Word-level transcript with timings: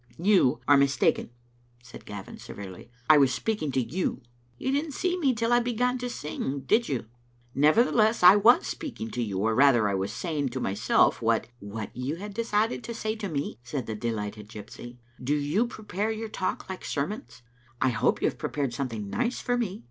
"You 0.17 0.61
are 0.67 0.77
mistaken,." 0.77 1.29
said 1.83 2.05
Gavin, 2.07 2.39
severely. 2.39 2.89
I 3.07 3.19
was 3.19 3.31
speaking 3.31 3.71
to 3.73 3.79
you." 3.79 4.23
"You 4.57 4.71
didn't 4.71 4.93
see 4.95 5.15
me 5.19 5.31
till 5.35 5.53
I 5.53 5.59
began 5.59 5.99
to 5.99 6.09
sing, 6.09 6.61
did 6.61 6.89
you?"" 6.89 7.05
Nevertheless 7.63 8.23
I 8.23 8.35
was 8.35 8.65
speaking 8.65 9.11
to 9.11 9.21
you, 9.21 9.37
or 9.37 9.53
rather, 9.53 9.87
I 9.87 9.93
was 9.93 10.11
saying 10.11 10.49
to 10.49 10.59
myself 10.59 11.21
what" 11.21 11.49
"What 11.59 11.95
you 11.95 12.15
had 12.15 12.33
decided 12.33 12.83
to 12.85 12.95
say 12.95 13.15
to 13.17 13.29
me?" 13.29 13.59
said 13.61 13.85
the 13.85 13.93
de 13.93 14.11
lighted 14.11 14.49
gypsy. 14.49 14.97
"Do 15.23 15.35
you 15.35 15.67
prepare 15.67 16.09
your 16.09 16.29
talk 16.29 16.67
like 16.67 16.83
sermons? 16.83 17.43
I 17.79 17.89
hope 17.89 18.23
you 18.23 18.27
have 18.27 18.39
prepared 18.39 18.73
something 18.73 19.07
nice 19.07 19.39
for 19.39 19.55
me. 19.55 19.79